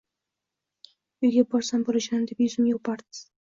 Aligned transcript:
Uyga 1.29 1.45
borsam 1.53 1.87
bolajonim 1.93 2.27
deb 2.33 2.45
yuzimdan 2.47 2.83
upardiz 2.83 3.25